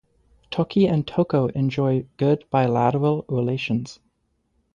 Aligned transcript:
Turkey 0.49 0.87
and 0.87 1.05
Togo 1.05 1.49
enjoy 1.49 2.07
good 2.17 2.43
bilateral 2.49 3.23
relations. 3.27 3.99